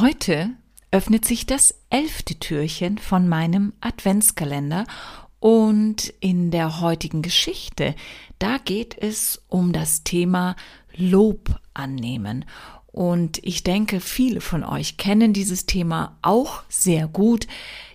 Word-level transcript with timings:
Heute 0.00 0.52
öffnet 0.92 1.26
sich 1.26 1.44
das 1.44 1.74
elfte 1.90 2.36
Türchen 2.36 2.96
von 2.96 3.28
meinem 3.28 3.74
Adventskalender 3.82 4.86
und 5.40 6.14
in 6.20 6.50
der 6.50 6.80
heutigen 6.80 7.20
Geschichte, 7.20 7.94
da 8.38 8.56
geht 8.56 8.96
es 8.96 9.42
um 9.48 9.74
das 9.74 10.02
Thema 10.02 10.56
Lob 10.96 11.54
annehmen. 11.74 12.46
Und 12.86 13.44
ich 13.44 13.62
denke, 13.62 14.00
viele 14.00 14.40
von 14.40 14.64
euch 14.64 14.96
kennen 14.96 15.34
dieses 15.34 15.66
Thema 15.66 16.16
auch 16.22 16.62
sehr 16.70 17.06
gut. 17.06 17.46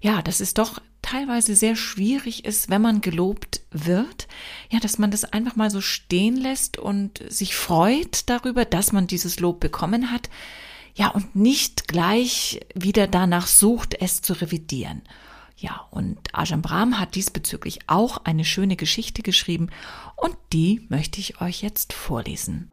Ja, 0.00 0.22
das 0.22 0.40
ist 0.40 0.58
doch 0.58 0.80
teilweise 1.02 1.54
sehr 1.54 1.76
schwierig 1.76 2.44
ist, 2.44 2.68
wenn 2.68 2.82
man 2.82 3.00
gelobt 3.00 3.60
wird, 3.70 4.26
ja, 4.70 4.80
dass 4.80 4.98
man 4.98 5.12
das 5.12 5.22
einfach 5.22 5.54
mal 5.54 5.70
so 5.70 5.80
stehen 5.80 6.36
lässt 6.36 6.78
und 6.78 7.22
sich 7.28 7.54
freut 7.54 8.28
darüber, 8.28 8.64
dass 8.64 8.90
man 8.90 9.06
dieses 9.06 9.38
Lob 9.38 9.60
bekommen 9.60 10.10
hat, 10.10 10.30
ja, 10.94 11.08
und 11.08 11.34
nicht 11.34 11.88
gleich 11.88 12.60
wieder 12.74 13.06
danach 13.06 13.46
sucht, 13.46 13.94
es 14.00 14.20
zu 14.20 14.34
revidieren. 14.34 15.02
Ja, 15.56 15.86
und 15.90 16.18
Ajahn 16.34 16.60
Brahm 16.60 16.98
hat 16.98 17.14
diesbezüglich 17.14 17.80
auch 17.86 18.24
eine 18.24 18.44
schöne 18.44 18.76
Geschichte 18.76 19.22
geschrieben 19.22 19.70
und 20.16 20.36
die 20.52 20.86
möchte 20.88 21.20
ich 21.20 21.40
euch 21.40 21.62
jetzt 21.62 21.92
vorlesen. 21.92 22.72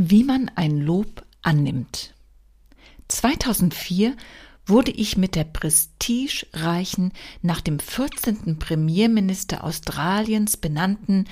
Wie 0.00 0.22
man 0.22 0.48
ein 0.54 0.78
Lob 0.78 1.26
annimmt. 1.42 2.14
2004 3.08 4.16
wurde 4.64 4.92
ich 4.92 5.16
mit 5.16 5.34
der 5.34 5.42
prestigereichen, 5.42 7.12
nach 7.42 7.60
dem 7.60 7.80
14. 7.80 8.60
Premierminister 8.60 9.64
Australiens 9.64 10.56
benannten 10.56 11.24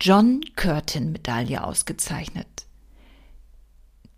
John 0.00 0.42
Curtin 0.54 1.10
Medaille 1.10 1.64
ausgezeichnet. 1.64 2.46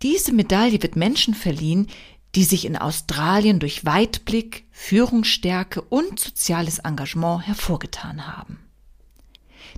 Diese 0.03 0.31
Medaille 0.31 0.83
wird 0.83 0.95
Menschen 0.95 1.33
verliehen, 1.33 1.87
die 2.35 2.43
sich 2.43 2.65
in 2.65 2.77
Australien 2.77 3.59
durch 3.59 3.83
Weitblick, 3.83 4.67
Führungsstärke 4.69 5.81
und 5.81 6.19
soziales 6.19 6.77
Engagement 6.77 7.47
hervorgetan 7.47 8.27
haben. 8.27 8.59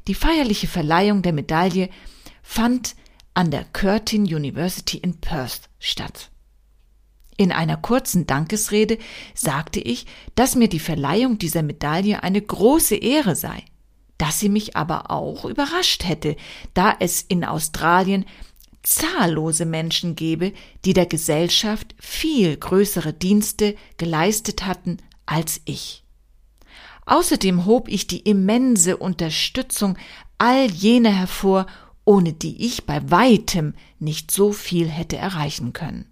Die 0.09 0.16
feierliche 0.16 0.67
Verleihung 0.67 1.22
der 1.22 1.31
Medaille 1.31 1.90
fand 2.44 2.95
an 3.33 3.52
der 3.52 3.66
Curtin 3.66 4.23
University 4.23 4.97
in 4.97 5.19
Perth 5.19 5.69
statt. 5.80 6.30
In 7.38 7.53
einer 7.53 7.77
kurzen 7.77 8.27
Dankesrede 8.27 8.97
sagte 9.33 9.80
ich, 9.80 10.05
dass 10.35 10.55
mir 10.55 10.67
die 10.67 10.80
Verleihung 10.80 11.38
dieser 11.38 11.63
Medaille 11.63 12.22
eine 12.22 12.41
große 12.41 12.95
Ehre 12.95 13.35
sei, 13.35 13.63
dass 14.17 14.39
sie 14.41 14.50
mich 14.50 14.75
aber 14.75 15.09
auch 15.09 15.45
überrascht 15.45 16.03
hätte, 16.03 16.35
da 16.73 16.94
es 17.00 17.22
in 17.22 17.45
Australien 17.45 18.25
zahllose 18.83 19.66
Menschen 19.66 20.16
gebe, 20.16 20.52
die 20.83 20.94
der 20.94 21.05
Gesellschaft 21.05 21.95
viel 21.97 22.57
größere 22.57 23.13
Dienste 23.13 23.75
geleistet 23.97 24.66
hatten 24.66 24.97
als 25.25 25.61
ich. 25.63 26.03
Außerdem 27.05 27.66
hob 27.66 27.88
ich 27.88 28.07
die 28.07 28.19
immense 28.19 28.97
Unterstützung 28.97 29.97
all 30.38 30.69
jener 30.69 31.11
hervor, 31.11 31.67
ohne 32.10 32.34
die 32.34 32.66
ich 32.66 32.88
bei 32.88 33.12
weitem 33.12 33.76
nicht 34.00 34.32
so 34.32 34.52
viel 34.52 34.90
hätte 34.90 35.16
erreichen 35.16 35.74
können. 35.74 36.08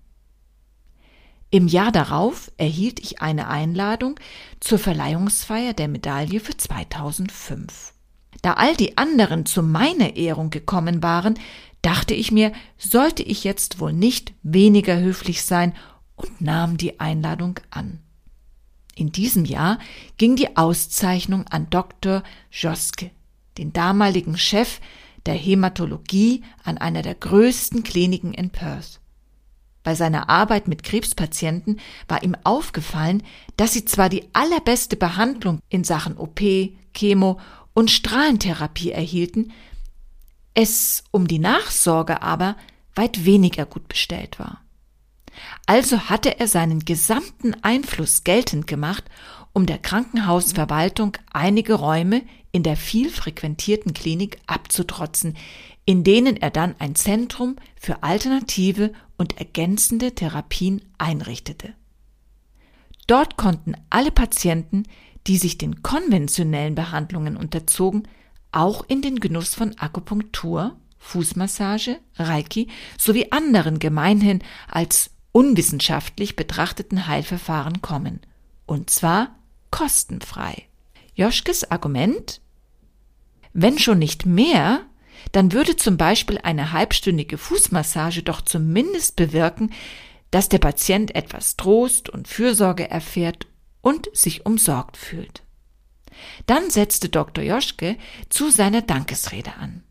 Im 1.49 1.67
Jahr 1.67 1.91
darauf 1.91 2.51
erhielt 2.57 2.99
ich 2.99 3.23
eine 3.23 3.47
Einladung 3.47 4.19
zur 4.59 4.77
Verleihungsfeier 4.77 5.73
der 5.73 5.87
Medaille 5.87 6.39
für 6.39 6.55
2005. 6.55 7.95
Da 8.43 8.53
all 8.53 8.75
die 8.75 8.99
anderen 8.99 9.47
zu 9.47 9.63
meiner 9.63 10.17
Ehrung 10.17 10.51
gekommen 10.51 11.01
waren, 11.01 11.33
dachte 11.81 12.13
ich 12.13 12.31
mir, 12.31 12.51
sollte 12.77 13.23
ich 13.23 13.43
jetzt 13.43 13.79
wohl 13.79 13.91
nicht 13.91 14.35
weniger 14.43 14.99
höflich 14.99 15.41
sein 15.45 15.73
und 16.15 16.41
nahm 16.41 16.77
die 16.77 16.99
Einladung 16.99 17.59
an. 17.71 18.03
In 18.93 19.11
diesem 19.11 19.45
Jahr 19.45 19.79
ging 20.17 20.35
die 20.35 20.57
Auszeichnung 20.57 21.47
an 21.47 21.71
Dr. 21.71 22.21
Joske, 22.51 23.09
den 23.57 23.73
damaligen 23.73 24.37
Chef 24.37 24.79
der 25.27 25.35
Hämatologie 25.35 26.43
an 26.63 26.77
einer 26.77 27.01
der 27.01 27.15
größten 27.15 27.83
Kliniken 27.83 28.33
in 28.33 28.49
Perth. 28.49 28.99
Bei 29.83 29.95
seiner 29.95 30.27
Arbeit 30.29 30.67
mit 30.67 30.83
Krebspatienten 30.83 31.79
war 32.07 32.23
ihm 32.23 32.35
aufgefallen, 32.43 33.23
dass 33.55 33.73
sie 33.73 33.85
zwar 33.85 34.09
die 34.09 34.25
allerbeste 34.33 34.97
Behandlung 34.97 35.59
in 35.69 35.83
Sachen 35.83 36.17
OP, 36.17 36.41
Chemo 36.93 37.39
und 37.73 37.91
Strahlentherapie 37.91 38.91
erhielten, 38.91 39.53
es 40.53 41.03
um 41.11 41.27
die 41.27 41.39
Nachsorge 41.39 42.21
aber 42.21 42.57
weit 42.95 43.25
weniger 43.25 43.65
gut 43.65 43.87
bestellt 43.87 44.39
war. 44.39 44.61
Also 45.67 46.09
hatte 46.09 46.39
er 46.39 46.47
seinen 46.47 46.79
gesamten 46.83 47.55
Einfluss 47.63 48.23
geltend 48.23 48.65
gemacht, 48.65 49.03
um 49.53 49.67
der 49.67 49.77
Krankenhausverwaltung 49.77 51.17
einige 51.31 51.75
Räume 51.75 52.23
in 52.57 52.63
der 52.63 52.75
viel 52.75 53.11
frequentierten 53.11 53.93
Klinik 53.93 54.39
abzutrotzen, 54.47 55.37
in 55.85 56.03
denen 56.03 56.37
er 56.37 56.49
dann 56.49 56.73
ein 56.79 56.95
Zentrum 56.95 57.55
für 57.79 58.01
alternative 58.01 58.93
und 59.15 59.37
ergänzende 59.37 60.15
Therapien 60.15 60.81
einrichtete. 60.97 61.75
Dort 63.05 63.37
konnten 63.37 63.75
alle 63.91 64.09
Patienten, 64.09 64.85
die 65.27 65.37
sich 65.37 65.59
den 65.59 65.83
konventionellen 65.83 66.73
Behandlungen 66.73 67.37
unterzogen, 67.37 68.07
auch 68.51 68.83
in 68.87 69.03
den 69.03 69.19
Genuss 69.19 69.53
von 69.53 69.77
Akupunktur, 69.77 70.79
Fußmassage, 70.97 71.99
Reiki 72.15 72.69
sowie 72.97 73.27
anderen 73.29 73.77
gemeinhin 73.77 74.39
als 74.67 75.11
unwissenschaftlich 75.31 76.35
betrachteten 76.35 77.05
Heilverfahren 77.05 77.83
kommen. 77.83 78.21
Und 78.65 78.89
zwar 78.89 79.35
kostenfrei. 79.69 80.63
Joschkes 81.13 81.69
Argument? 81.69 82.41
Wenn 83.59 83.79
schon 83.79 83.97
nicht 83.97 84.27
mehr, 84.27 84.85
dann 85.31 85.51
würde 85.51 85.75
zum 85.75 85.97
Beispiel 85.97 86.37
eine 86.43 86.73
halbstündige 86.73 87.39
Fußmassage 87.39 88.21
doch 88.21 88.41
zumindest 88.41 89.15
bewirken, 89.15 89.73
dass 90.29 90.47
der 90.47 90.59
Patient 90.59 91.15
etwas 91.15 91.57
Trost 91.57 92.07
und 92.07 92.27
Fürsorge 92.27 92.87
erfährt 92.91 93.47
und 93.81 94.15
sich 94.15 94.45
umsorgt 94.45 94.95
fühlt. 94.95 95.41
Dann 96.45 96.69
setzte 96.69 97.09
Dr. 97.09 97.43
Joschke 97.43 97.97
zu 98.29 98.51
seiner 98.51 98.83
Dankesrede 98.83 99.55
an. 99.55 99.81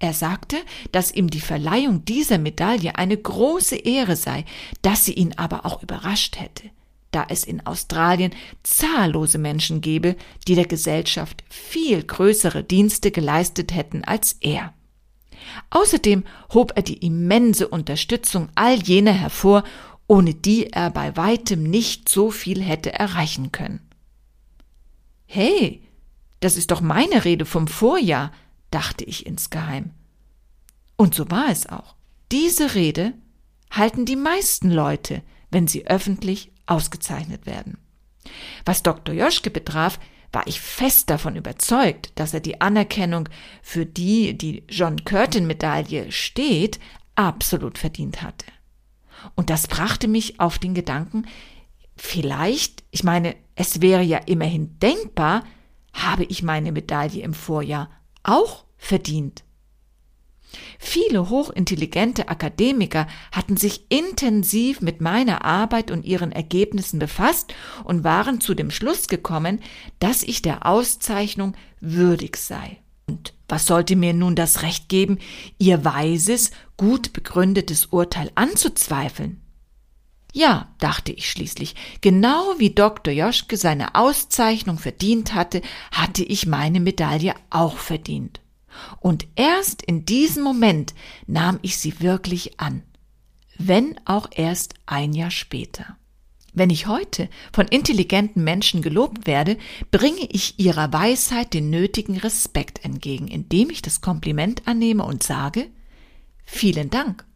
Er 0.00 0.12
sagte, 0.12 0.56
dass 0.90 1.12
ihm 1.12 1.30
die 1.30 1.40
Verleihung 1.40 2.04
dieser 2.04 2.38
Medaille 2.38 2.96
eine 2.96 3.16
große 3.16 3.76
Ehre 3.76 4.16
sei, 4.16 4.44
dass 4.82 5.04
sie 5.04 5.14
ihn 5.14 5.32
aber 5.36 5.64
auch 5.64 5.80
überrascht 5.80 6.40
hätte 6.40 6.70
da 7.16 7.24
es 7.30 7.44
in 7.44 7.64
Australien 7.66 8.34
zahllose 8.62 9.38
Menschen 9.38 9.80
gebe, 9.80 10.16
die 10.46 10.54
der 10.54 10.66
Gesellschaft 10.66 11.44
viel 11.48 12.02
größere 12.02 12.62
Dienste 12.62 13.10
geleistet 13.10 13.74
hätten 13.74 14.04
als 14.04 14.36
er. 14.40 14.74
Außerdem 15.70 16.24
hob 16.52 16.72
er 16.76 16.82
die 16.82 16.98
immense 16.98 17.68
Unterstützung 17.68 18.50
all 18.54 18.82
jener 18.82 19.12
hervor, 19.12 19.64
ohne 20.06 20.34
die 20.34 20.66
er 20.66 20.90
bei 20.90 21.16
weitem 21.16 21.62
nicht 21.62 22.10
so 22.10 22.30
viel 22.30 22.62
hätte 22.62 22.92
erreichen 22.92 23.50
können. 23.50 23.80
Hey, 25.24 25.82
das 26.40 26.58
ist 26.58 26.70
doch 26.70 26.82
meine 26.82 27.24
Rede 27.24 27.46
vom 27.46 27.66
Vorjahr, 27.66 28.30
dachte 28.70 29.04
ich 29.04 29.24
insgeheim. 29.24 29.92
Und 30.96 31.14
so 31.14 31.30
war 31.30 31.48
es 31.48 31.66
auch. 31.66 31.94
Diese 32.30 32.74
Rede 32.74 33.14
halten 33.70 34.04
die 34.04 34.16
meisten 34.16 34.70
Leute, 34.70 35.22
wenn 35.50 35.66
sie 35.66 35.86
öffentlich 35.86 36.52
ausgezeichnet 36.66 37.46
werden. 37.46 37.78
Was 38.64 38.82
Dr. 38.82 39.14
Joschke 39.14 39.50
betraf, 39.50 39.98
war 40.32 40.46
ich 40.46 40.60
fest 40.60 41.08
davon 41.08 41.36
überzeugt, 41.36 42.12
dass 42.16 42.34
er 42.34 42.40
die 42.40 42.60
Anerkennung, 42.60 43.28
für 43.62 43.86
die 43.86 44.36
die 44.36 44.64
John 44.68 45.04
Curtin 45.04 45.46
Medaille 45.46 46.10
steht, 46.12 46.78
absolut 47.14 47.78
verdient 47.78 48.22
hatte. 48.22 48.46
Und 49.34 49.50
das 49.50 49.66
brachte 49.66 50.08
mich 50.08 50.40
auf 50.40 50.58
den 50.58 50.74
Gedanken, 50.74 51.26
vielleicht, 51.96 52.84
ich 52.90 53.02
meine, 53.02 53.34
es 53.54 53.80
wäre 53.80 54.02
ja 54.02 54.18
immerhin 54.18 54.78
denkbar, 54.78 55.44
habe 55.92 56.24
ich 56.24 56.42
meine 56.42 56.72
Medaille 56.72 57.22
im 57.22 57.32
Vorjahr 57.32 57.90
auch 58.22 58.64
verdient. 58.76 59.45
Viele 60.78 61.28
hochintelligente 61.28 62.28
Akademiker 62.28 63.06
hatten 63.32 63.56
sich 63.56 63.86
intensiv 63.90 64.80
mit 64.80 65.00
meiner 65.00 65.44
Arbeit 65.44 65.90
und 65.90 66.04
ihren 66.04 66.32
Ergebnissen 66.32 66.98
befasst 66.98 67.54
und 67.84 68.04
waren 68.04 68.40
zu 68.40 68.54
dem 68.54 68.70
Schluss 68.70 69.08
gekommen, 69.08 69.60
dass 69.98 70.22
ich 70.22 70.42
der 70.42 70.66
Auszeichnung 70.66 71.54
würdig 71.80 72.36
sei. 72.36 72.78
Und 73.08 73.34
was 73.48 73.66
sollte 73.66 73.96
mir 73.96 74.12
nun 74.12 74.34
das 74.34 74.62
Recht 74.62 74.88
geben, 74.88 75.18
ihr 75.58 75.84
weises, 75.84 76.50
gut 76.76 77.12
begründetes 77.12 77.86
Urteil 77.86 78.30
anzuzweifeln? 78.34 79.40
Ja, 80.32 80.68
dachte 80.78 81.12
ich 81.12 81.30
schließlich, 81.30 81.74
genau 82.02 82.54
wie 82.58 82.74
Dr. 82.74 83.14
Joschke 83.14 83.56
seine 83.56 83.94
Auszeichnung 83.94 84.78
verdient 84.78 85.32
hatte, 85.32 85.62
hatte 85.92 86.24
ich 86.24 86.46
meine 86.46 86.80
Medaille 86.80 87.34
auch 87.48 87.78
verdient. 87.78 88.40
Und 89.00 89.26
erst 89.36 89.82
in 89.82 90.04
diesem 90.04 90.42
Moment 90.42 90.94
nahm 91.26 91.58
ich 91.62 91.78
sie 91.78 92.00
wirklich 92.00 92.60
an, 92.60 92.82
wenn 93.58 93.98
auch 94.04 94.28
erst 94.32 94.74
ein 94.86 95.12
Jahr 95.12 95.30
später. 95.30 95.96
Wenn 96.52 96.70
ich 96.70 96.86
heute 96.86 97.28
von 97.52 97.68
intelligenten 97.68 98.42
Menschen 98.42 98.80
gelobt 98.80 99.26
werde, 99.26 99.58
bringe 99.90 100.26
ich 100.30 100.58
ihrer 100.58 100.90
Weisheit 100.90 101.52
den 101.52 101.68
nötigen 101.68 102.16
Respekt 102.16 102.82
entgegen, 102.82 103.28
indem 103.28 103.68
ich 103.68 103.82
das 103.82 104.00
Kompliment 104.00 104.66
annehme 104.66 105.04
und 105.04 105.22
sage, 105.22 105.66
vielen 106.44 106.88
Dank, 106.88 107.26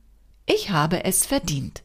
ich 0.46 0.70
habe 0.70 1.04
es 1.04 1.26
verdient. 1.26 1.82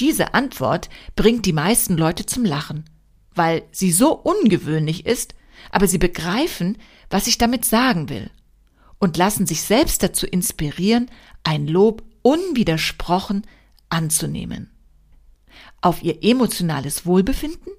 Diese 0.00 0.34
Antwort 0.34 0.90
bringt 1.14 1.46
die 1.46 1.52
meisten 1.52 1.96
Leute 1.96 2.26
zum 2.26 2.44
Lachen, 2.44 2.90
weil 3.34 3.62
sie 3.70 3.92
so 3.92 4.12
ungewöhnlich 4.12 5.06
ist, 5.06 5.34
aber 5.70 5.86
sie 5.86 5.98
begreifen, 5.98 6.78
was 7.10 7.26
ich 7.26 7.38
damit 7.38 7.64
sagen 7.64 8.08
will 8.08 8.30
und 8.98 9.16
lassen 9.16 9.46
sich 9.46 9.62
selbst 9.62 10.02
dazu 10.02 10.26
inspirieren, 10.26 11.10
ein 11.44 11.66
Lob 11.66 12.02
unwidersprochen 12.22 13.46
anzunehmen. 13.88 14.70
Auf 15.80 16.02
ihr 16.02 16.22
emotionales 16.22 17.06
Wohlbefinden 17.06 17.72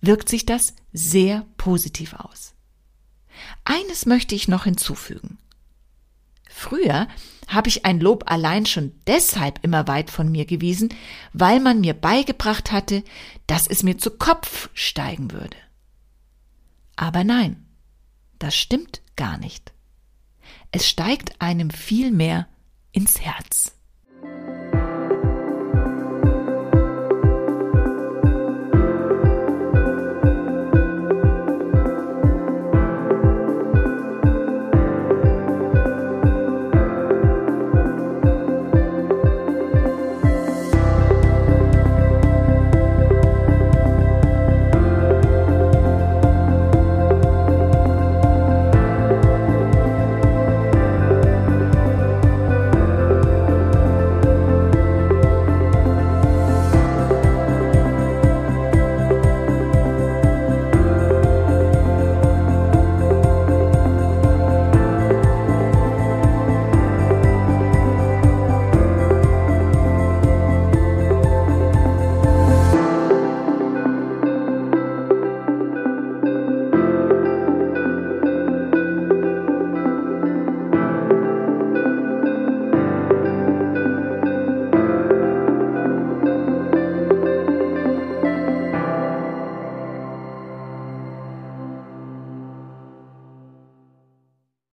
wirkt 0.00 0.28
sich 0.28 0.46
das 0.46 0.74
sehr 0.92 1.46
positiv 1.56 2.14
aus. 2.14 2.54
Eines 3.64 4.06
möchte 4.06 4.34
ich 4.34 4.48
noch 4.48 4.64
hinzufügen. 4.64 5.38
Früher 6.48 7.08
habe 7.46 7.68
ich 7.68 7.84
ein 7.84 8.00
Lob 8.00 8.24
allein 8.30 8.66
schon 8.66 8.92
deshalb 9.06 9.60
immer 9.62 9.86
weit 9.88 10.10
von 10.10 10.30
mir 10.30 10.44
gewiesen, 10.44 10.92
weil 11.32 11.60
man 11.60 11.80
mir 11.80 11.94
beigebracht 11.94 12.72
hatte, 12.72 13.04
dass 13.46 13.66
es 13.66 13.82
mir 13.82 13.96
zu 13.96 14.10
Kopf 14.10 14.68
steigen 14.74 15.30
würde. 15.30 15.56
Aber 17.00 17.22
nein, 17.22 17.64
das 18.40 18.56
stimmt 18.56 19.02
gar 19.14 19.38
nicht. 19.38 19.72
Es 20.72 20.88
steigt 20.88 21.40
einem 21.40 21.70
viel 21.70 22.10
mehr 22.10 22.48
ins 22.90 23.20
Herz. 23.20 23.77